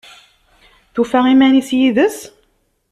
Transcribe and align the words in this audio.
Tufa 0.93 1.19
iman-is 1.33 1.69
yid-s? 1.77 2.17